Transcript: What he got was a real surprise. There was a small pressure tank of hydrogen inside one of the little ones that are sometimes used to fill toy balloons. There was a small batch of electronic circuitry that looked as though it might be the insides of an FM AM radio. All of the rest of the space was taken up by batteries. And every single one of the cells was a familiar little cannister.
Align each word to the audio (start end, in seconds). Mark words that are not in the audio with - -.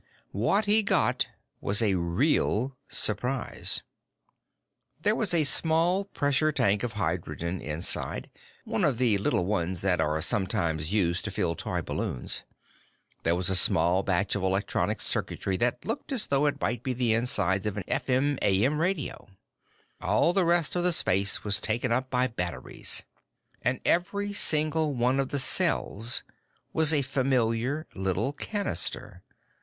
What 0.31 0.65
he 0.65 0.81
got 0.81 1.27
was 1.59 1.79
a 1.79 1.93
real 1.93 2.75
surprise. 2.87 3.83
There 4.99 5.13
was 5.13 5.31
a 5.31 5.43
small 5.43 6.05
pressure 6.05 6.51
tank 6.51 6.81
of 6.81 6.93
hydrogen 6.93 7.61
inside 7.61 8.27
one 8.65 8.83
of 8.83 8.97
the 8.97 9.19
little 9.19 9.45
ones 9.45 9.81
that 9.81 10.01
are 10.01 10.19
sometimes 10.19 10.91
used 10.91 11.23
to 11.25 11.29
fill 11.29 11.53
toy 11.53 11.83
balloons. 11.83 12.41
There 13.21 13.35
was 13.35 13.51
a 13.51 13.55
small 13.55 14.01
batch 14.01 14.33
of 14.33 14.41
electronic 14.41 15.01
circuitry 15.01 15.55
that 15.57 15.85
looked 15.85 16.11
as 16.11 16.25
though 16.25 16.47
it 16.47 16.59
might 16.59 16.81
be 16.81 16.93
the 16.93 17.13
insides 17.13 17.67
of 17.67 17.77
an 17.77 17.83
FM 17.87 18.39
AM 18.41 18.79
radio. 18.79 19.27
All 20.01 20.29
of 20.29 20.33
the 20.35 20.45
rest 20.45 20.75
of 20.75 20.81
the 20.83 20.93
space 20.93 21.43
was 21.43 21.59
taken 21.59 21.91
up 21.91 22.09
by 22.09 22.25
batteries. 22.25 23.03
And 23.61 23.79
every 23.85 24.33
single 24.33 24.95
one 24.95 25.19
of 25.19 25.29
the 25.29 25.37
cells 25.37 26.23
was 26.73 26.91
a 26.91 27.03
familiar 27.03 27.85
little 27.93 28.33
cannister. 28.33 29.21